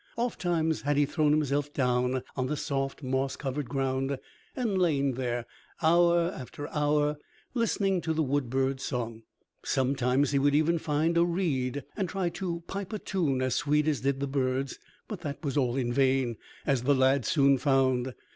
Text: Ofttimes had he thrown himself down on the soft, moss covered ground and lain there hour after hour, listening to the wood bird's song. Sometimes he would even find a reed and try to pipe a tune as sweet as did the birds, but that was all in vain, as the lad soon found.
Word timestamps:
Ofttimes 0.17 0.81
had 0.81 0.97
he 0.97 1.05
thrown 1.05 1.31
himself 1.31 1.71
down 1.75 2.23
on 2.35 2.47
the 2.47 2.57
soft, 2.57 3.03
moss 3.03 3.35
covered 3.35 3.69
ground 3.69 4.17
and 4.55 4.79
lain 4.79 5.11
there 5.11 5.45
hour 5.79 6.31
after 6.35 6.67
hour, 6.69 7.17
listening 7.53 8.01
to 8.01 8.11
the 8.11 8.23
wood 8.23 8.49
bird's 8.49 8.81
song. 8.83 9.21
Sometimes 9.63 10.31
he 10.31 10.39
would 10.39 10.55
even 10.55 10.79
find 10.79 11.19
a 11.19 11.23
reed 11.23 11.83
and 11.95 12.09
try 12.09 12.29
to 12.29 12.61
pipe 12.65 12.91
a 12.93 12.97
tune 12.97 13.43
as 13.43 13.53
sweet 13.53 13.87
as 13.87 14.01
did 14.01 14.19
the 14.19 14.25
birds, 14.25 14.79
but 15.07 15.21
that 15.21 15.43
was 15.45 15.55
all 15.55 15.75
in 15.75 15.93
vain, 15.93 16.35
as 16.65 16.81
the 16.81 16.95
lad 16.95 17.23
soon 17.23 17.59
found. 17.59 18.15